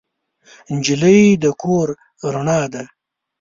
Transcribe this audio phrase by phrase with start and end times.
[0.75, 1.87] نجلۍ د کور
[2.33, 2.83] رڼا ده.